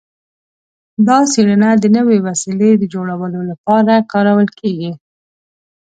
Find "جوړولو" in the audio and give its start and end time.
2.93-3.39